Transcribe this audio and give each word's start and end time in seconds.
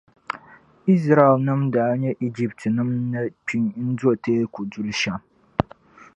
Izraɛlnim’ 0.93 1.61
daa 1.73 1.93
nya 2.01 2.11
Ijiptinim’ 2.25 2.89
ni 3.11 3.21
kpi 3.45 3.57
n-do 3.87 4.09
teeku 4.23 4.61
duli 4.71 4.93
shɛm. 5.01 5.21